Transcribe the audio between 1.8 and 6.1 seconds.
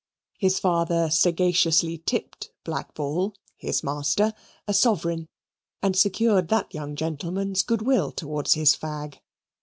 tipped Blackball, his master, a sovereign, and